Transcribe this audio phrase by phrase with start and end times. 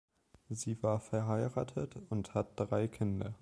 [0.49, 3.35] Sie war verheiratet und hat drei Kinder.